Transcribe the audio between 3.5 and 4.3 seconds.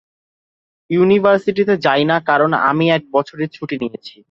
ছুটি নিয়েছি।